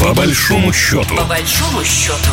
По 0.00 0.14
большому 0.14 0.72
счету. 0.72 1.16
По 1.16 1.24
большому 1.24 1.84
счету. 1.84 2.30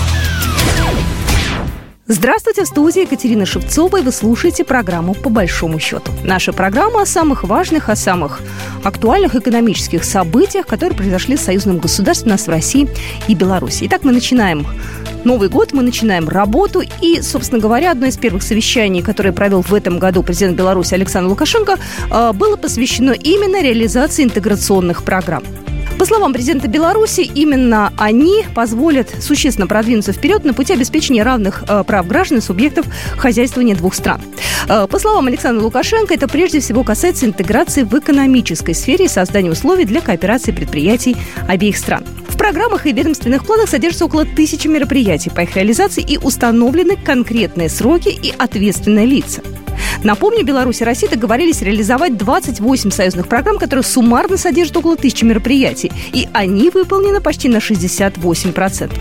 Здравствуйте, 2.07 2.63
в 2.63 2.67
студии 2.67 3.01
Екатерина 3.01 3.47
Шевцова, 3.47 3.97
и 3.97 4.03
вы 4.03 4.11
слушаете 4.11 4.63
программу 4.63 5.15
«По 5.15 5.31
большому 5.31 5.79
счету». 5.79 6.11
Наша 6.23 6.53
программа 6.53 7.01
о 7.01 7.05
самых 7.07 7.43
важных, 7.43 7.89
о 7.89 7.95
самых 7.95 8.41
актуальных 8.83 9.33
экономических 9.35 10.03
событиях, 10.03 10.67
которые 10.67 10.95
произошли 10.95 11.35
в 11.35 11.41
союзном 11.41 11.79
государстве 11.79 12.27
у 12.27 12.31
нас 12.33 12.45
в 12.45 12.49
России 12.49 12.87
и 13.27 13.33
Беларуси. 13.33 13.85
Итак, 13.87 14.03
мы 14.03 14.11
начинаем 14.11 14.67
Новый 15.23 15.49
год, 15.49 15.73
мы 15.73 15.81
начинаем 15.81 16.29
работу. 16.29 16.83
И, 17.01 17.23
собственно 17.23 17.59
говоря, 17.59 17.91
одно 17.91 18.05
из 18.05 18.17
первых 18.17 18.43
совещаний, 18.43 19.01
которое 19.01 19.31
провел 19.31 19.63
в 19.63 19.73
этом 19.73 19.97
году 19.97 20.21
президент 20.21 20.55
Беларуси 20.55 20.93
Александр 20.93 21.29
Лукашенко, 21.29 21.79
э, 22.11 22.31
было 22.33 22.55
посвящено 22.55 23.11
именно 23.11 23.63
реализации 23.63 24.23
интеграционных 24.23 25.03
программ. 25.03 25.43
По 25.97 26.05
словам 26.05 26.33
президента 26.33 26.67
Беларуси, 26.67 27.21
именно 27.21 27.93
они 27.97 28.43
позволят 28.53 29.09
существенно 29.21 29.65
продвинуться 29.65 30.11
вперед 30.11 30.43
на 30.43 30.53
пути 30.53 30.73
обеспечения 30.73 31.23
равных 31.23 31.63
э, 31.67 31.83
прав 31.85 32.07
граждан 32.07 32.39
и 32.39 32.41
субъектов 32.41 32.85
хозяйствования 33.17 33.75
двух 33.75 33.95
стран. 33.95 34.21
Э, 34.67 34.87
по 34.87 34.99
словам 34.99 35.27
Александра 35.27 35.63
Лукашенко, 35.63 36.13
это 36.13 36.27
прежде 36.27 36.59
всего 36.59 36.83
касается 36.83 37.25
интеграции 37.25 37.83
в 37.83 37.97
экономической 37.97 38.73
сфере 38.73 39.05
и 39.05 39.09
создания 39.09 39.51
условий 39.51 39.85
для 39.85 40.01
кооперации 40.01 40.51
предприятий 40.51 41.15
обеих 41.47 41.77
стран. 41.77 42.03
В 42.27 42.37
программах 42.37 42.85
и 42.85 42.91
ведомственных 42.91 43.45
планах 43.45 43.69
содержится 43.69 44.05
около 44.05 44.25
тысячи 44.25 44.67
мероприятий 44.67 45.29
по 45.29 45.41
их 45.41 45.55
реализации 45.55 46.03
и 46.03 46.17
установлены 46.17 46.97
конкретные 46.97 47.69
сроки 47.69 48.09
и 48.09 48.33
ответственные 48.37 49.05
лица. 49.05 49.41
Напомню, 50.03 50.45
Беларусь 50.45 50.81
и 50.81 50.83
Россия 50.83 51.09
договорились 51.09 51.61
реализовать 51.61 52.17
28 52.17 52.91
союзных 52.91 53.27
программ, 53.27 53.57
которые 53.57 53.83
суммарно 53.83 54.37
содержат 54.37 54.77
около 54.77 54.95
тысячи 54.95 55.23
мероприятий. 55.23 55.91
И 56.13 56.27
они 56.33 56.69
выполнены 56.69 57.21
почти 57.21 57.49
на 57.49 57.57
68%. 57.57 58.91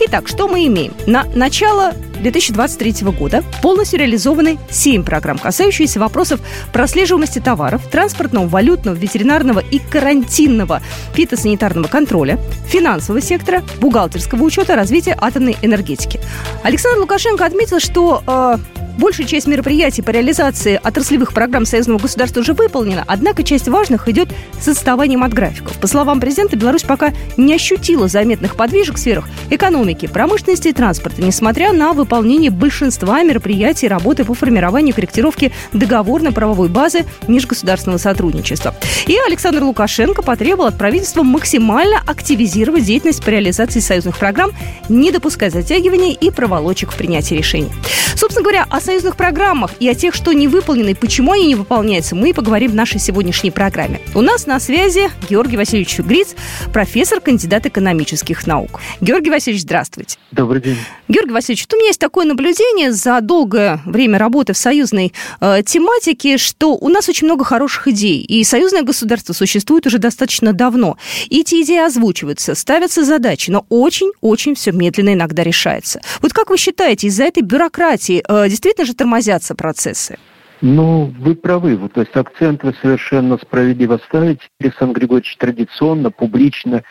Итак, 0.00 0.28
что 0.28 0.48
мы 0.48 0.66
имеем? 0.66 0.92
На 1.06 1.24
начало 1.34 1.94
2023 2.22 3.10
года 3.10 3.42
полностью 3.60 3.98
реализованы 3.98 4.58
7 4.70 5.04
программ, 5.04 5.38
касающиеся 5.38 6.00
вопросов 6.00 6.40
прослеживаемости 6.72 7.40
товаров, 7.40 7.88
транспортного, 7.90 8.46
валютного, 8.46 8.94
ветеринарного 8.94 9.60
и 9.60 9.78
карантинного 9.78 10.80
фитосанитарного 11.14 11.88
контроля, 11.88 12.38
финансового 12.66 13.20
сектора, 13.20 13.62
бухгалтерского 13.80 14.42
учета, 14.42 14.76
развития 14.76 15.16
атомной 15.20 15.56
энергетики. 15.62 16.20
Александр 16.62 17.00
Лукашенко 17.00 17.44
отметил, 17.44 17.80
что 17.80 18.22
э, 18.26 18.56
Большая 18.98 19.26
часть 19.26 19.46
мероприятий 19.46 20.02
по 20.02 20.10
реализации 20.10 20.78
отраслевых 20.82 21.32
программ 21.32 21.64
союзного 21.64 21.98
государства 21.98 22.40
уже 22.40 22.52
выполнена, 22.52 23.04
однако 23.06 23.42
часть 23.42 23.68
важных 23.68 24.06
идет 24.08 24.28
с 24.60 24.68
отставанием 24.68 25.24
от 25.24 25.32
графиков. 25.32 25.78
По 25.78 25.86
словам 25.86 26.20
президента, 26.20 26.56
Беларусь 26.56 26.82
пока 26.82 27.12
не 27.38 27.54
ощутила 27.54 28.06
заметных 28.06 28.54
подвижек 28.54 28.96
в 28.96 28.98
сферах 28.98 29.28
экономики, 29.48 30.06
промышленности 30.06 30.68
и 30.68 30.72
транспорта, 30.72 31.22
несмотря 31.22 31.72
на 31.72 31.94
выполнение 31.94 32.50
большинства 32.50 33.22
мероприятий 33.22 33.88
работы 33.88 34.24
по 34.24 34.34
формированию 34.34 34.92
и 34.92 34.94
корректировке 34.94 35.52
договорно-правовой 35.72 36.68
базы 36.68 37.04
межгосударственного 37.28 37.98
сотрудничества. 37.98 38.74
И 39.06 39.16
Александр 39.26 39.62
Лукашенко 39.62 40.22
потребовал 40.22 40.68
от 40.68 40.76
правительства 40.76 41.22
максимально 41.22 42.02
активизировать 42.06 42.84
деятельность 42.84 43.24
по 43.24 43.30
реализации 43.30 43.80
союзных 43.80 44.18
программ, 44.18 44.52
не 44.90 45.10
допускать 45.10 45.52
затягивания 45.52 46.12
и 46.12 46.30
проволочек 46.30 46.92
в 46.92 46.96
принятии 46.96 47.34
решений. 47.34 47.70
Собственно 48.14 48.44
говоря, 48.44 48.66
о 48.68 48.80
союзных 48.82 49.16
программах 49.16 49.70
и 49.80 49.88
о 49.88 49.94
тех, 49.94 50.14
что 50.14 50.32
не 50.32 50.48
выполнены, 50.48 50.90
и 50.90 50.94
почему 50.94 51.32
они 51.32 51.46
не 51.46 51.54
выполняются, 51.54 52.14
мы 52.14 52.34
поговорим 52.34 52.72
в 52.72 52.74
нашей 52.74 53.00
сегодняшней 53.00 53.50
программе. 53.50 54.00
У 54.14 54.20
нас 54.20 54.46
на 54.46 54.60
связи 54.60 55.10
Георгий 55.28 55.56
Васильевич 55.56 55.98
Гриц, 55.98 56.34
профессор, 56.72 57.20
кандидат 57.20 57.66
экономических 57.66 58.46
наук. 58.46 58.80
Георгий 59.00 59.30
Васильевич, 59.30 59.62
здравствуйте. 59.62 60.18
Добрый 60.30 60.60
день. 60.60 60.76
Георгий 61.08 61.32
Васильевич, 61.32 61.66
у 61.72 61.76
меня 61.76 61.88
есть 61.88 62.00
такое 62.00 62.24
наблюдение 62.24 62.92
за 62.92 63.20
долгое 63.20 63.80
время 63.84 64.18
работы 64.18 64.52
в 64.52 64.58
союзной 64.58 65.12
э, 65.40 65.62
тематике, 65.64 66.38
что 66.38 66.74
у 66.74 66.88
нас 66.88 67.08
очень 67.08 67.26
много 67.26 67.44
хороших 67.44 67.88
идей, 67.88 68.22
и 68.22 68.42
союзное 68.44 68.82
государство 68.82 69.32
существует 69.32 69.86
уже 69.86 69.98
достаточно 69.98 70.52
давно. 70.52 70.96
И 71.28 71.40
эти 71.40 71.62
идеи 71.62 71.84
озвучиваются, 71.84 72.54
ставятся 72.54 73.04
задачи, 73.04 73.50
но 73.50 73.66
очень-очень 73.68 74.54
все 74.54 74.72
медленно 74.72 75.14
иногда 75.14 75.42
решается. 75.42 76.00
Вот 76.20 76.32
как 76.32 76.50
вы 76.50 76.56
считаете, 76.56 77.08
из-за 77.08 77.24
этой 77.24 77.42
бюрократии 77.42 78.22
э, 78.26 78.48
действительно 78.48 78.71
действительно 78.72 78.86
же 78.86 78.94
тормозятся 78.94 79.54
процессы? 79.54 80.18
Ну, 80.60 81.12
вы 81.18 81.34
правы. 81.34 81.76
Вот, 81.76 81.92
то 81.92 82.00
есть 82.00 82.14
акцент 82.14 82.62
вы 82.62 82.74
совершенно 82.80 83.36
справедливо 83.36 83.98
ставите. 84.08 84.42
Александр 84.60 85.00
Григорьевич 85.00 85.36
традиционно, 85.36 86.10
публично 86.10 86.82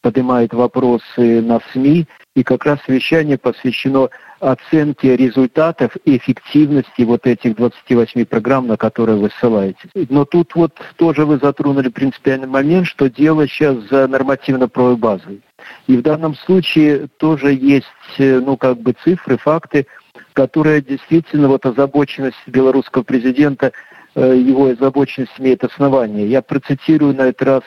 поднимает 0.00 0.54
вопросы 0.54 1.42
на 1.42 1.60
СМИ, 1.72 2.06
и 2.36 2.44
как 2.44 2.64
раз 2.64 2.78
совещание 2.86 3.38
посвящено 3.38 4.08
оценке 4.38 5.16
результатов 5.16 5.96
и 6.04 6.16
эффективности 6.18 7.02
вот 7.02 7.26
этих 7.26 7.56
28 7.56 8.24
программ, 8.26 8.68
на 8.68 8.76
которые 8.76 9.18
вы 9.18 9.30
ссылаетесь. 9.40 9.90
Но 10.10 10.24
тут 10.24 10.54
вот 10.54 10.78
тоже 10.96 11.24
вы 11.24 11.38
затронули 11.38 11.88
принципиальный 11.88 12.46
момент, 12.46 12.86
что 12.86 13.10
дело 13.10 13.48
сейчас 13.48 13.78
за 13.90 14.06
нормативно-правовой 14.06 14.96
базой. 14.96 15.40
И 15.88 15.96
в 15.96 16.02
данном 16.02 16.36
случае 16.36 17.08
тоже 17.16 17.54
есть, 17.54 17.86
э, 18.18 18.38
ну, 18.38 18.56
как 18.56 18.78
бы 18.78 18.94
цифры, 19.02 19.38
факты, 19.38 19.86
которая 20.32 20.80
действительно 20.80 21.48
вот 21.48 21.66
озабоченность 21.66 22.36
белорусского 22.46 23.02
президента, 23.02 23.72
э, 24.14 24.36
его 24.36 24.66
озабоченность 24.66 25.32
имеет 25.38 25.64
основание. 25.64 26.26
Я 26.26 26.42
процитирую 26.42 27.14
на 27.14 27.22
этот 27.22 27.42
раз 27.42 27.62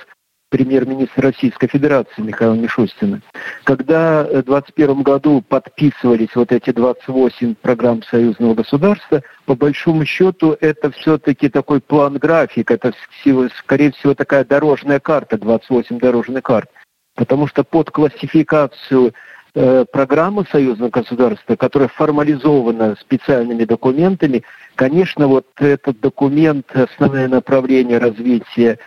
премьер-министра 0.49 1.31
Российской 1.31 1.67
Федерации 1.67 2.21
Михаила 2.21 2.55
Мишустина. 2.55 3.21
Когда 3.63 4.23
в 4.23 4.43
2021 4.43 5.03
году 5.03 5.43
подписывались 5.47 6.35
вот 6.35 6.51
эти 6.51 6.71
28 6.71 7.55
программ 7.55 8.01
союзного 8.03 8.55
государства, 8.55 9.21
по 9.45 9.55
большому 9.55 10.05
счету 10.05 10.57
это 10.59 10.91
все-таки 10.91 11.49
такой 11.49 11.81
план-график, 11.81 12.71
это 12.71 12.93
скорее 13.59 13.91
всего 13.91 14.15
такая 14.15 14.43
дорожная 14.43 14.99
карта, 14.99 15.37
28 15.37 15.99
дорожных 15.99 16.43
карт. 16.43 16.69
Потому 17.15 17.47
что 17.47 17.63
под 17.63 17.91
классификацию 17.91 19.13
Э, 19.13 19.13
программа 19.91 20.45
союзного 20.49 20.89
государства, 20.89 21.55
которая 21.55 21.89
формализована 21.89 22.95
специальными 22.99 23.65
документами, 23.65 24.43
конечно, 24.75 25.27
вот 25.27 25.47
этот 25.57 25.99
документ, 25.99 26.65
основное 26.73 27.27
направление 27.27 27.97
развития 27.97 28.79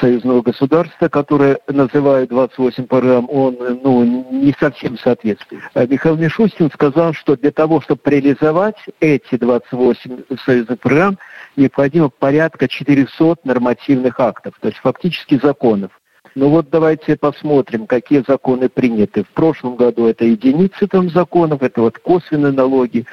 союзного 0.00 0.42
государства, 0.42 1.08
которое 1.08 1.58
называют 1.68 2.30
28 2.30 2.86
программ, 2.86 3.28
он 3.30 3.56
ну, 3.82 4.04
не 4.30 4.54
совсем 4.58 4.98
соответствует. 4.98 5.62
А 5.74 5.86
Михаил 5.86 6.16
Мишустин 6.16 6.70
сказал, 6.72 7.12
что 7.12 7.36
для 7.36 7.50
того, 7.50 7.80
чтобы 7.80 8.00
реализовать 8.06 8.76
эти 9.00 9.36
28 9.36 10.22
союзных 10.44 10.80
программ, 10.80 11.18
необходимо 11.56 12.08
порядка 12.08 12.68
400 12.68 13.36
нормативных 13.44 14.20
актов, 14.20 14.54
то 14.60 14.68
есть 14.68 14.80
фактически 14.80 15.38
законов. 15.42 15.92
Ну 16.36 16.50
вот 16.50 16.68
давайте 16.68 17.16
посмотрим, 17.16 17.86
какие 17.86 18.22
законы 18.28 18.68
приняты. 18.68 19.24
В 19.24 19.28
прошлом 19.28 19.74
году 19.74 20.06
это 20.06 20.26
единицы 20.26 20.86
там 20.86 21.08
законов, 21.08 21.62
это 21.62 21.80
вот 21.80 21.98
косвенные 21.98 22.52
налоги, 22.52 23.06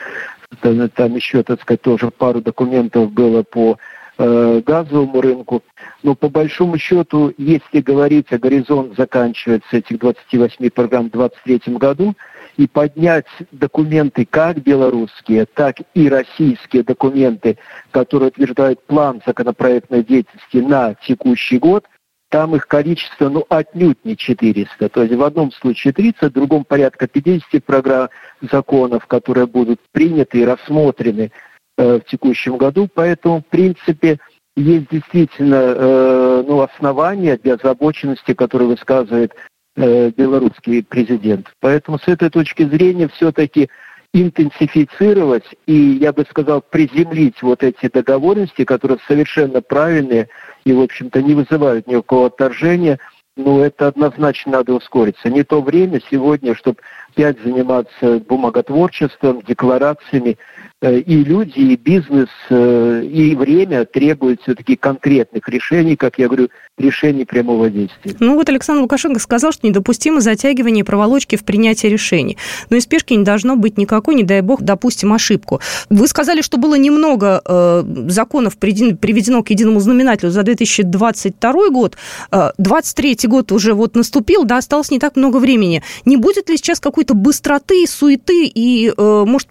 там, 0.59 0.89
там 0.89 1.16
еще, 1.16 1.41
так 1.41 1.61
сказать, 1.61 1.81
тоже 1.81 2.11
пару 2.11 2.41
документов 2.41 3.13
было 3.13 3.44
по 3.44 3.78
э, 4.17 4.61
газовому 4.66 5.22
рынку. 5.22 5.63
Но 6.03 6.16
по 6.16 6.28
большому 6.28 6.78
счету, 6.78 7.34
если 7.38 7.79
говорить, 7.79 8.34
о 8.34 8.38
горизонт 8.38 8.97
заканчивается 8.97 9.78
этих 9.78 10.00
28 10.00 10.69
программ 10.69 11.07
в 11.07 11.11
2023 11.11 11.75
году, 11.78 12.16
и 12.57 12.67
поднять 12.67 13.25
документы 13.51 14.28
как 14.29 14.57
белорусские, 14.57 15.45
так 15.45 15.78
и 15.94 16.09
российские 16.09 16.84
документы, 16.84 17.57
которые 17.91 18.28
утверждают 18.28 18.84
план 18.85 19.22
законопроектной 19.25 20.03
деятельности 20.03 20.57
на 20.57 20.95
текущий 21.07 21.57
год, 21.57 21.85
там 22.33 22.55
их 22.55 22.67
количество, 22.67 23.29
ну, 23.29 23.45
отнюдь 23.47 24.03
не 24.03 24.17
400. 24.17 24.89
То 24.89 25.03
есть 25.03 25.13
в 25.13 25.21
одном 25.21 25.52
случае 25.52 25.93
30, 25.93 26.19
в 26.19 26.31
другом 26.31 26.66
порядка 26.66 27.08
50 27.08 27.63
программ 27.63 28.09
законов, 28.41 29.05
которые 29.05 29.46
будут 29.46 29.79
приняты 29.91 30.40
и 30.40 30.43
рассмотрены 30.43 31.31
э, 31.78 31.99
в 31.99 32.09
текущем 32.09 32.58
году. 32.58 32.90
Поэтому, 32.91 33.41
в 33.41 33.46
принципе, 33.46 34.17
есть 34.55 34.87
действительно 34.90 35.75
э, 35.78 36.43
ну, 36.47 36.61
основания 36.61 37.37
для 37.37 37.53
озабоченности, 37.53 38.34
которую 38.34 38.72
высказывает 38.72 39.35
э, 39.75 40.09
белорусский 40.09 40.84
президент. 40.84 41.53
Поэтому 41.59 41.99
с 41.99 42.08
этой 42.08 42.31
точки 42.31 42.63
зрения 42.63 43.09
все-таки 43.09 43.69
интенсифицировать 44.11 45.46
и, 45.67 45.99
я 46.02 46.11
бы 46.11 46.25
сказал, 46.28 46.63
приземлить 46.63 47.43
вот 47.43 47.61
эти 47.61 47.90
договоренности, 47.90 48.63
которые 48.66 48.97
совершенно 49.08 49.61
правильные 49.61 50.29
и, 50.65 50.73
в 50.73 50.81
общем-то, 50.81 51.21
не 51.21 51.33
вызывают 51.33 51.87
никакого 51.87 52.27
отторжения, 52.27 52.99
ну, 53.35 53.61
это 53.61 53.87
однозначно 53.87 54.53
надо 54.53 54.73
ускориться. 54.73 55.29
Не 55.29 55.43
то 55.43 55.61
время 55.61 55.99
сегодня, 56.11 56.55
чтобы 56.55 56.77
пять 57.15 57.41
заниматься 57.41 58.19
бумаготворчеством, 58.19 59.41
декларациями. 59.41 60.37
Э, 60.84 61.00
и 61.00 61.24
люди, 61.24 61.59
и 61.59 61.78
бизнес, 61.78 62.28
э, 62.50 63.03
и 63.06 63.35
время 63.35 63.85
требуют 63.85 64.41
все-таки 64.41 64.76
конкретных 64.76 65.47
решений, 65.47 65.96
как 65.96 66.20
я 66.20 66.28
говорю, 66.28 66.50
решений 66.78 67.24
прямого 67.24 67.70
действия. 67.70 68.14
Ну 68.20 68.35
вот 68.35 68.50
Александр 68.50 68.82
Лукашенко 68.82 69.22
сказал, 69.22 69.53
что 69.53 69.66
недопустимо 69.66 70.20
затягивание 70.20 70.84
проволочки 70.84 71.38
в 71.38 71.46
принятии 71.46 71.88
решений. 71.88 72.38
Но 72.70 72.76
и 72.76 72.82
спешки 72.82 73.14
не 73.14 73.24
должно 73.24 73.56
быть 73.56 73.78
никакой, 73.78 74.16
не 74.16 74.24
дай 74.24 74.41
бог, 74.41 74.62
допустим, 74.62 75.14
ошибку. 75.14 75.62
Вы 75.90 76.06
сказали, 76.09 76.41
что 76.41 76.58
было 76.58 76.76
немного 76.76 77.41
э, 77.46 77.84
законов 78.09 78.58
приведено 78.58 79.41
к 79.41 79.52
единому 79.52 79.80
знаменателю 79.80 80.32
за 80.32 80.44
2022 80.44 81.70
год. 81.70 81.96
Э, 82.30 82.50
23 82.58 83.20
год 83.24 83.53
уже 83.53 83.74
вот 83.74 83.96
наступил, 83.96 84.44
да, 84.44 84.58
осталось 84.58 84.91
не 84.91 85.00
так 85.00 85.16
много 85.16 85.38
времени. 85.38 85.82
Не 86.03 86.18
будет 86.18 86.50
ли 86.50 86.58
сейчас 86.58 86.82
какой-то 86.82 87.14
быстроты, 87.14 87.88
суеты 87.88 88.47
и, 88.53 88.91
э, 88.97 89.24
может, 89.26 89.47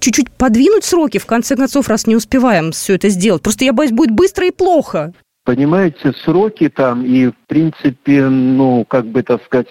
чуть-чуть 0.00 0.30
подвинуть 0.30 0.84
сроки, 0.84 1.18
в 1.18 1.26
конце 1.26 1.56
концов, 1.56 1.88
раз 1.88 2.06
не 2.06 2.16
успеваем 2.16 2.72
все 2.72 2.94
это 2.94 3.08
сделать? 3.08 3.42
Просто 3.42 3.64
я 3.64 3.72
боюсь, 3.72 3.92
будет 3.92 4.10
быстро 4.10 4.46
и 4.46 4.50
плохо. 4.50 5.12
Понимаете, 5.44 6.12
сроки 6.24 6.68
там 6.68 7.04
и, 7.04 7.28
в 7.28 7.36
принципе, 7.46 8.28
ну, 8.28 8.84
как 8.84 9.06
бы, 9.06 9.22
так 9.22 9.42
сказать, 9.44 9.68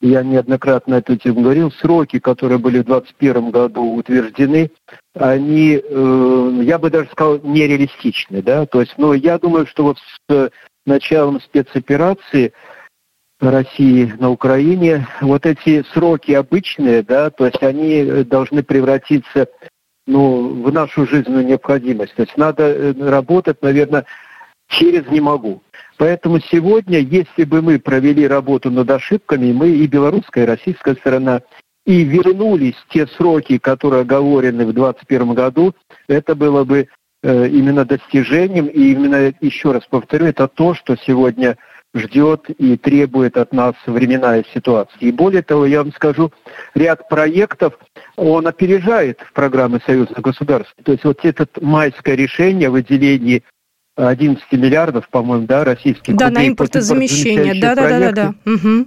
я 0.00 0.22
неоднократно 0.22 0.94
эту 0.94 1.16
тему 1.16 1.42
говорил, 1.42 1.72
сроки, 1.72 2.18
которые 2.18 2.58
были 2.58 2.78
в 2.78 2.84
2021 2.84 3.50
году 3.50 3.82
утверждены, 3.94 4.70
они, 5.14 5.82
э, 5.82 6.60
я 6.62 6.78
бы 6.78 6.90
даже 6.90 7.10
сказал, 7.10 7.40
нереалистичны, 7.42 8.42
да, 8.42 8.66
то 8.66 8.80
есть, 8.80 8.94
ну, 8.96 9.12
я 9.12 9.38
думаю, 9.38 9.66
что 9.66 9.82
вот 9.84 9.98
с 9.98 10.50
началом 10.86 11.40
спецоперации 11.40 12.52
России 13.40 14.12
на 14.18 14.30
Украине, 14.30 15.06
вот 15.20 15.46
эти 15.46 15.84
сроки 15.92 16.32
обычные, 16.32 17.02
да, 17.02 17.30
то 17.30 17.46
есть 17.46 17.62
они 17.62 18.24
должны 18.24 18.62
превратиться 18.62 19.48
ну, 20.06 20.62
в 20.62 20.72
нашу 20.72 21.06
жизненную 21.06 21.46
необходимость. 21.46 22.14
То 22.14 22.22
есть 22.22 22.36
надо 22.36 22.64
э, 22.64 22.92
работать, 22.98 23.62
наверное, 23.62 24.06
через 24.68 25.06
«не 25.08 25.20
могу». 25.20 25.62
Поэтому 25.98 26.40
сегодня, 26.40 26.98
если 26.98 27.44
бы 27.44 27.60
мы 27.60 27.78
провели 27.78 28.26
работу 28.26 28.70
над 28.70 28.90
ошибками, 28.90 29.52
мы 29.52 29.68
и 29.70 29.86
белорусская, 29.86 30.44
и 30.44 30.46
российская 30.46 30.94
сторона, 30.94 31.42
и 31.84 32.04
вернулись 32.04 32.76
те 32.90 33.06
сроки, 33.06 33.58
которые 33.58 34.02
оговорены 34.02 34.66
в 34.66 34.72
2021 34.72 35.34
году, 35.34 35.74
это 36.08 36.34
было 36.34 36.64
бы 36.64 36.88
э, 37.22 37.48
именно 37.48 37.84
достижением, 37.84 38.66
и 38.66 38.92
именно, 38.92 39.32
еще 39.40 39.72
раз 39.72 39.84
повторю, 39.86 40.26
это 40.26 40.48
то, 40.48 40.74
что 40.74 40.96
сегодня 40.96 41.58
ждет 41.94 42.50
и 42.50 42.76
требует 42.76 43.36
от 43.36 43.52
нас 43.52 43.74
временная 43.86 44.44
ситуация. 44.54 44.98
И 45.00 45.10
более 45.10 45.42
того, 45.42 45.66
я 45.66 45.82
вам 45.82 45.92
скажу, 45.92 46.32
ряд 46.74 47.08
проектов, 47.08 47.74
он 48.16 48.46
опережает 48.46 49.20
в 49.20 49.32
программы 49.32 49.80
союзных 49.84 50.20
государств. 50.20 50.74
То 50.84 50.92
есть 50.92 51.04
вот 51.04 51.20
это 51.22 51.46
майское 51.60 52.14
решение 52.14 52.68
о 52.68 52.72
выделении 52.72 53.42
11 53.96 54.44
миллиардов, 54.52 55.08
по-моему, 55.08 55.46
да, 55.46 55.64
российских 55.64 56.14
да, 56.16 56.26
рублей. 56.26 56.44
на 56.44 56.48
импортозамещение, 56.50 57.60
да-да-да. 57.60 58.34
Угу. 58.44 58.86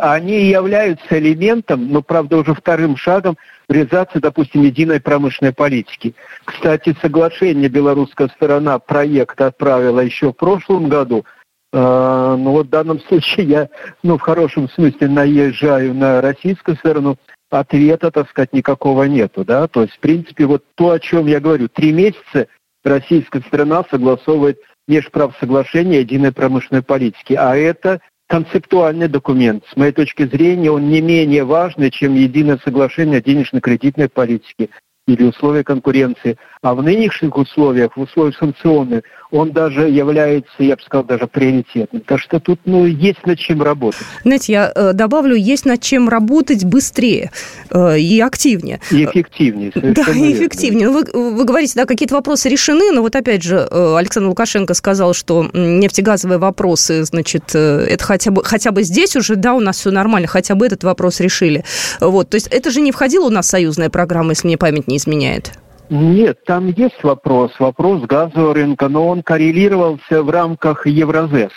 Они 0.00 0.46
являются 0.46 1.18
элементом, 1.18 1.88
но, 1.90 2.02
правда, 2.02 2.36
уже 2.38 2.54
вторым 2.54 2.96
шагом 2.96 3.36
реализации, 3.68 4.20
допустим, 4.20 4.62
единой 4.62 5.00
промышленной 5.00 5.52
политики. 5.52 6.14
Кстати, 6.44 6.94
соглашение 7.02 7.68
белорусская 7.68 8.28
сторона 8.28 8.78
проекта 8.78 9.48
отправила 9.48 10.00
еще 10.00 10.32
в 10.32 10.36
прошлом 10.36 10.88
году– 10.88 11.24
а, 11.72 12.36
ну 12.36 12.52
вот 12.52 12.66
в 12.66 12.70
данном 12.70 13.00
случае 13.00 13.46
я, 13.46 13.68
ну 14.02 14.18
в 14.18 14.20
хорошем 14.20 14.68
смысле 14.68 15.08
наезжаю 15.08 15.94
на 15.94 16.20
российскую 16.20 16.76
сторону, 16.76 17.16
ответа, 17.50 18.10
так 18.10 18.28
сказать, 18.30 18.52
никакого 18.52 19.04
нету, 19.04 19.44
да, 19.44 19.68
то 19.68 19.82
есть, 19.82 19.94
в 19.94 20.00
принципе, 20.00 20.46
вот 20.46 20.64
то, 20.74 20.90
о 20.90 20.98
чем 20.98 21.26
я 21.26 21.38
говорю, 21.38 21.68
три 21.68 21.92
месяца 21.92 22.46
российская 22.82 23.40
страна 23.42 23.84
согласовывает 23.90 24.58
межправсоглашение 24.88 26.00
единой 26.00 26.32
промышленной 26.32 26.82
политики, 26.82 27.34
а 27.34 27.54
это 27.56 28.00
концептуальный 28.26 29.08
документ. 29.08 29.64
С 29.70 29.76
моей 29.76 29.92
точки 29.92 30.24
зрения, 30.24 30.70
он 30.70 30.88
не 30.88 31.00
менее 31.00 31.44
важный, 31.44 31.90
чем 31.90 32.14
единое 32.14 32.58
соглашение 32.64 33.18
о 33.18 33.22
денежно-кредитной 33.22 34.08
политике 34.08 34.70
или 35.06 35.24
условия 35.24 35.64
конкуренции. 35.64 36.38
А 36.62 36.74
в 36.74 36.82
нынешних 36.82 37.36
условиях, 37.36 37.96
в 37.96 38.00
условиях 38.00 38.36
санкционных, 38.36 39.02
он 39.32 39.52
даже 39.52 39.88
является, 39.88 40.52
я 40.58 40.76
бы 40.76 40.82
сказал, 40.82 41.04
даже 41.04 41.26
приоритетным. 41.26 42.02
Так 42.02 42.20
что 42.20 42.38
тут 42.38 42.60
ну, 42.66 42.84
есть 42.84 43.26
над 43.26 43.38
чем 43.38 43.62
работать. 43.62 44.02
Знаете, 44.24 44.52
я 44.52 44.72
э, 44.74 44.92
добавлю, 44.92 45.34
есть 45.34 45.64
над 45.64 45.80
чем 45.80 46.08
работать 46.08 46.64
быстрее 46.64 47.32
э, 47.70 47.98
и 47.98 48.20
активнее. 48.20 48.80
И 48.90 49.04
эффективнее. 49.04 49.72
Да, 49.74 50.12
и 50.12 50.32
эффективнее. 50.34 50.90
Вы, 50.90 51.04
вы 51.12 51.44
говорите, 51.44 51.72
да, 51.76 51.86
какие-то 51.86 52.14
вопросы 52.14 52.50
решены, 52.50 52.92
но 52.92 53.00
вот 53.00 53.16
опять 53.16 53.42
же 53.42 53.66
э, 53.68 53.96
Александр 53.96 54.28
Лукашенко 54.28 54.74
сказал, 54.74 55.14
что 55.14 55.48
нефтегазовые 55.54 56.38
вопросы, 56.38 57.02
значит, 57.04 57.54
это 57.54 58.04
хотя 58.04 58.30
бы, 58.30 58.44
хотя 58.44 58.70
бы 58.70 58.82
здесь 58.82 59.16
уже, 59.16 59.36
да, 59.36 59.54
у 59.54 59.60
нас 59.60 59.78
все 59.78 59.90
нормально, 59.90 60.28
хотя 60.28 60.54
бы 60.54 60.66
этот 60.66 60.84
вопрос 60.84 61.20
решили. 61.20 61.64
Вот, 62.00 62.28
то 62.28 62.34
есть 62.34 62.48
это 62.48 62.70
же 62.70 62.82
не 62.82 62.92
входило 62.92 63.26
у 63.26 63.30
нас 63.30 63.46
в 63.46 63.50
союзная 63.50 63.88
программа, 63.88 64.30
если 64.30 64.46
мне 64.46 64.58
память 64.58 64.88
не 64.88 64.98
изменяет. 64.98 65.52
Нет, 65.94 66.44
там 66.46 66.68
есть 66.68 67.04
вопрос, 67.04 67.52
вопрос 67.58 68.00
газового 68.04 68.54
рынка, 68.54 68.88
но 68.88 69.08
он 69.08 69.22
коррелировался 69.22 70.22
в 70.22 70.30
рамках 70.30 70.86
Евразес. 70.86 71.52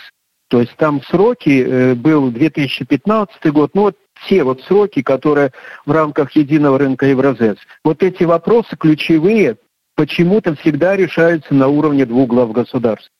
То 0.50 0.60
есть 0.60 0.76
там 0.76 1.00
сроки 1.04 1.64
э, 1.66 1.94
был 1.94 2.30
2015 2.30 3.50
год, 3.50 3.70
ну 3.72 3.82
вот 3.84 3.96
все 4.26 4.44
вот 4.44 4.60
сроки, 4.64 5.00
которые 5.00 5.52
в 5.86 5.90
рамках 5.90 6.32
единого 6.32 6.78
рынка 6.78 7.06
Евразес. 7.06 7.56
Вот 7.82 8.02
эти 8.02 8.24
вопросы 8.24 8.76
ключевые 8.76 9.56
почему-то 9.94 10.54
всегда 10.56 10.96
решаются 10.96 11.54
на 11.54 11.68
уровне 11.68 12.04
двух 12.04 12.28
глав 12.28 12.52
государств. 12.52 13.10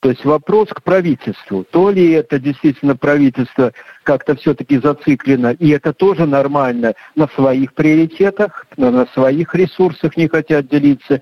То 0.00 0.08
есть 0.08 0.24
вопрос 0.24 0.68
к 0.68 0.82
правительству. 0.82 1.64
То 1.70 1.90
ли 1.90 2.12
это 2.12 2.38
действительно 2.38 2.96
правительство 2.96 3.72
как-то 4.02 4.34
все-таки 4.34 4.78
зациклено, 4.78 5.50
и 5.52 5.68
это 5.68 5.92
тоже 5.92 6.26
нормально, 6.26 6.94
на 7.16 7.28
своих 7.28 7.74
приоритетах, 7.74 8.66
на 8.78 9.06
своих 9.08 9.54
ресурсах 9.54 10.16
не 10.16 10.26
хотят 10.26 10.68
делиться, 10.68 11.20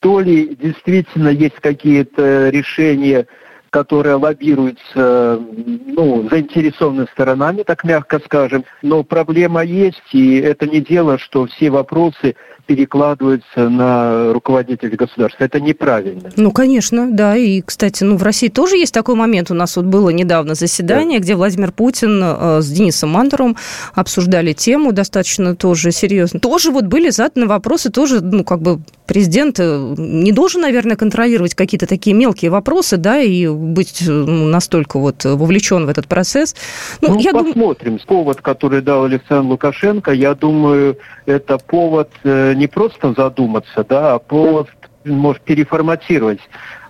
то 0.00 0.20
ли 0.20 0.56
действительно 0.56 1.28
есть 1.28 1.56
какие-то 1.60 2.48
решения, 2.48 3.26
которые 3.74 4.14
лоббируются 4.14 5.40
ну, 5.44 6.28
заинтересованными 6.30 7.08
сторонами, 7.12 7.64
так 7.64 7.82
мягко 7.82 8.20
скажем. 8.24 8.64
Но 8.82 9.02
проблема 9.02 9.64
есть, 9.64 10.00
и 10.12 10.36
это 10.36 10.68
не 10.68 10.80
дело, 10.80 11.18
что 11.18 11.46
все 11.46 11.70
вопросы 11.70 12.36
перекладываются 12.66 13.68
на 13.68 14.32
руководителей 14.32 14.96
государства. 14.96 15.44
Это 15.44 15.60
неправильно. 15.60 16.30
Ну, 16.36 16.52
конечно, 16.52 17.10
да. 17.10 17.36
И, 17.36 17.60
кстати, 17.62 18.04
ну, 18.04 18.16
в 18.16 18.22
России 18.22 18.48
тоже 18.48 18.76
есть 18.76 18.94
такой 18.94 19.16
момент. 19.16 19.50
У 19.50 19.54
нас 19.54 19.76
вот 19.76 19.86
было 19.86 20.10
недавно 20.10 20.54
заседание, 20.54 21.18
да. 21.18 21.24
где 21.24 21.34
Владимир 21.34 21.72
Путин 21.72 22.22
э, 22.22 22.60
с 22.62 22.70
Денисом 22.70 23.10
Мандером 23.10 23.56
обсуждали 23.92 24.52
тему 24.52 24.92
достаточно 24.92 25.56
тоже 25.56 25.90
серьезно. 25.90 26.38
Тоже 26.40 26.70
вот 26.70 26.84
были 26.84 27.10
заданы 27.10 27.46
вопросы, 27.46 27.90
тоже, 27.90 28.20
ну, 28.20 28.44
как 28.44 28.62
бы 28.62 28.80
президент 29.06 29.58
э, 29.58 29.94
не 29.98 30.32
должен, 30.32 30.62
наверное, 30.62 30.96
контролировать 30.96 31.54
какие-то 31.54 31.86
такие 31.86 32.14
мелкие 32.16 32.50
вопросы, 32.50 32.96
да, 32.96 33.20
и 33.20 33.46
быть 33.64 34.04
ну, 34.06 34.46
настолько 34.46 34.98
вот 34.98 35.24
вовлечен 35.24 35.86
в 35.86 35.88
этот 35.88 36.06
процесс. 36.06 36.54
Ну, 37.00 37.14
ну 37.14 37.20
я 37.20 37.32
посмотрим. 37.32 37.96
Дум... 37.96 38.06
Повод, 38.06 38.40
который 38.40 38.82
дал 38.82 39.04
Александр 39.04 39.50
Лукашенко, 39.50 40.12
я 40.12 40.34
думаю, 40.34 40.98
это 41.26 41.58
повод 41.58 42.10
э, 42.22 42.54
не 42.54 42.66
просто 42.66 43.14
задуматься, 43.16 43.84
да, 43.88 44.14
а 44.14 44.18
повод 44.18 44.68
может 45.04 45.42
переформатировать 45.42 46.40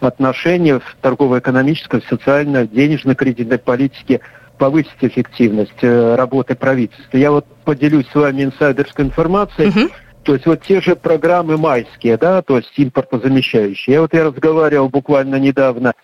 отношения 0.01 0.79
в 0.79 0.97
торгово-экономической, 1.01 2.03
социальной, 2.09 2.67
денежно-кредитной 2.69 3.59
политике, 3.59 4.21
повысить 4.59 4.93
эффективность 5.01 5.83
э, 5.83 6.15
работы 6.15 6.55
правительства. 6.55 7.17
Я 7.17 7.33
вот 7.33 7.47
поделюсь 7.65 8.07
с 8.13 8.15
вами 8.15 8.45
инсайдерской 8.45 9.07
информацией. 9.07 9.69
Uh-huh. 9.69 9.91
То 10.23 10.35
есть 10.35 10.47
вот 10.47 10.63
те 10.63 10.81
же 10.81 10.97
программы 10.97 11.59
майские, 11.59 12.17
да, 12.17 12.41
то 12.41 12.57
есть 12.57 12.73
импортозамещающие. 12.77 13.95
Я 13.95 14.01
вот 14.01 14.15
я 14.15 14.25
разговаривал 14.25 14.89
буквально 14.89 15.37
недавно 15.37 15.95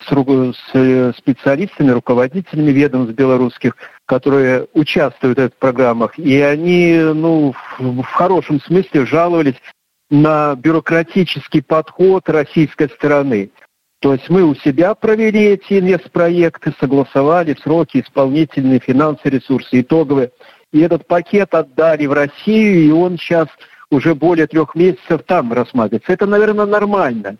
с, 0.00 0.12
э, 0.74 1.12
специалистами, 1.16 1.90
руководителями 1.90 2.70
ведомств 2.70 3.14
белорусских, 3.14 3.76
которые 4.06 4.66
участвуют 4.72 5.38
в 5.38 5.42
этих 5.42 5.56
программах, 5.56 6.18
и 6.18 6.40
они, 6.40 6.98
ну, 6.98 7.52
в, 7.78 8.02
в 8.02 8.04
хорошем 8.04 8.60
смысле 8.60 9.06
жаловались 9.06 9.56
на 10.10 10.54
бюрократический 10.54 11.62
подход 11.62 12.28
российской 12.28 12.88
стороны. 12.88 13.50
То 14.00 14.12
есть 14.12 14.30
мы 14.30 14.44
у 14.44 14.54
себя 14.54 14.94
провели 14.94 15.40
эти 15.40 15.80
инвестпроекты, 15.80 16.72
согласовали 16.78 17.56
сроки, 17.60 18.00
исполнительные, 18.00 18.78
финансовые 18.78 19.40
ресурсы, 19.40 19.80
итоговые. 19.80 20.30
И 20.72 20.80
этот 20.80 21.06
пакет 21.06 21.52
отдали 21.54 22.06
в 22.06 22.12
Россию, 22.12 22.84
и 22.84 22.90
он 22.90 23.18
сейчас 23.18 23.48
уже 23.90 24.14
более 24.14 24.46
трех 24.46 24.76
месяцев 24.76 25.22
там 25.26 25.52
рассматривается. 25.52 26.12
Это, 26.12 26.26
наверное, 26.26 26.66
нормально 26.66 27.38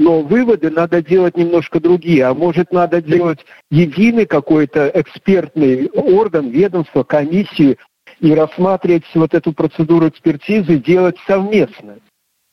но 0.00 0.22
выводы 0.22 0.70
надо 0.70 1.02
делать 1.02 1.36
немножко 1.36 1.78
другие. 1.78 2.24
А 2.24 2.32
может, 2.32 2.72
надо 2.72 3.02
делать 3.02 3.44
единый 3.70 4.24
какой-то 4.24 4.90
экспертный 4.94 5.90
орган, 5.90 6.48
ведомство, 6.48 7.02
комиссию, 7.02 7.76
и 8.18 8.34
рассматривать 8.34 9.04
вот 9.14 9.34
эту 9.34 9.52
процедуру 9.52 10.08
экспертизы, 10.08 10.78
делать 10.78 11.16
совместно. 11.26 11.98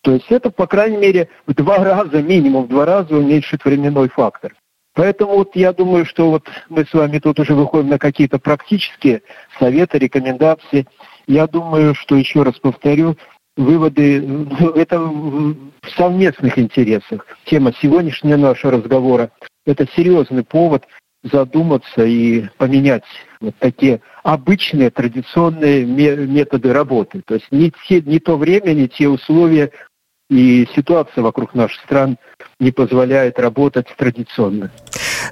То 0.04 0.12
есть 0.12 0.26
это, 0.30 0.50
по 0.50 0.68
крайней 0.68 0.98
мере, 0.98 1.30
в 1.46 1.54
два 1.54 1.78
раза, 1.78 2.22
минимум 2.22 2.66
в 2.66 2.68
два 2.68 2.86
раза 2.86 3.16
уменьшит 3.16 3.64
временной 3.64 4.10
фактор. 4.10 4.54
Поэтому 4.94 5.36
вот 5.36 5.56
я 5.56 5.72
думаю, 5.72 6.06
что 6.06 6.30
вот 6.30 6.50
мы 6.68 6.86
с 6.86 6.94
вами 6.94 7.20
тут 7.20 7.40
уже 7.40 7.54
выходим 7.54 7.88
на 7.88 7.98
какие-то 7.98 8.40
практические 8.40 9.22
советы, 9.58 10.00
рекомендации. 10.00 10.86
Я 11.28 11.48
думаю, 11.48 11.96
что, 11.96 12.18
еще 12.18 12.44
раз 12.44 12.60
повторю, 12.60 13.16
выводы, 13.58 14.22
ну, 14.22 14.70
это 14.70 15.00
в 15.00 15.56
совместных 15.98 16.58
интересах. 16.58 17.26
Тема 17.46 17.74
сегодняшнего 17.82 18.38
нашего 18.38 18.74
разговора– 18.74 19.32
это 19.66 19.88
серьезный 19.96 20.44
повод 20.44 20.86
задуматься 21.24 22.06
и 22.06 22.46
поменять 22.58 23.04
вот 23.42 23.56
такие 23.60 24.02
обычные 24.24 24.92
традиционные 24.92 25.86
методы 25.86 26.72
работы. 26.72 27.22
То 27.26 27.36
есть 27.36 27.48
не, 27.52 27.74
те, 27.88 28.02
не 28.02 28.20
то 28.20 28.38
время, 28.38 28.74
не 28.74 28.88
те 28.88 29.08
условия, 29.08 29.72
и 30.30 30.68
ситуация 30.76 31.24
вокруг 31.24 31.54
наших 31.56 31.82
стран 31.84 32.18
не 32.60 32.72
позволяет 32.72 33.40
работать 33.40 33.88
традиционно. 33.98 34.72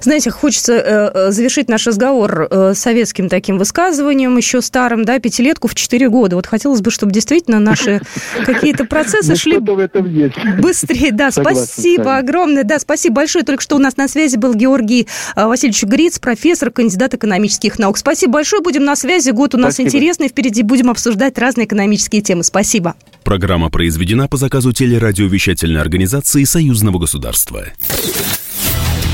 Знаете, 0.00 0.30
хочется 0.30 0.74
э, 0.74 1.10
э, 1.14 1.30
завершить 1.30 1.68
наш 1.68 1.86
разговор 1.86 2.48
э, 2.50 2.74
советским 2.74 3.28
таким 3.28 3.58
высказыванием, 3.58 4.36
еще 4.36 4.60
старым, 4.62 5.04
да, 5.04 5.18
пятилетку 5.18 5.68
в 5.68 5.74
четыре 5.74 6.08
года. 6.08 6.36
Вот 6.36 6.46
хотелось 6.46 6.80
бы, 6.80 6.90
чтобы 6.90 7.12
действительно 7.12 7.60
наши 7.60 8.00
какие-то 8.44 8.84
процессы 8.84 9.30
ну, 9.30 9.36
шли 9.36 9.58
быстрее. 9.58 11.12
Да, 11.12 11.30
спасибо 11.30 12.16
огромное. 12.16 12.64
Да, 12.64 12.78
спасибо 12.78 13.16
большое. 13.16 13.44
Только 13.44 13.62
что 13.62 13.76
у 13.76 13.78
нас 13.78 13.96
на 13.96 14.08
связи 14.08 14.36
был 14.36 14.54
Георгий 14.54 15.08
Васильевич 15.34 15.84
Гриц, 15.84 16.18
профессор, 16.18 16.70
кандидат 16.70 17.14
экономических 17.14 17.78
наук. 17.78 17.98
Спасибо 17.98 18.34
большое. 18.34 18.62
Будем 18.62 18.84
на 18.84 18.96
связи. 18.96 19.30
Год 19.30 19.54
у 19.54 19.58
нас 19.58 19.80
интересный. 19.80 20.28
Впереди 20.28 20.62
будем 20.62 20.90
обсуждать 20.90 21.38
разные 21.38 21.66
экономические 21.66 22.22
темы. 22.22 22.44
Спасибо. 22.44 22.94
Программа 23.24 23.70
произведена 23.70 24.28
по 24.28 24.36
заказу 24.36 24.72
телерадиовещательной 24.72 25.80
организации 25.80 26.44
Союзного 26.44 26.98
государства. 26.98 27.64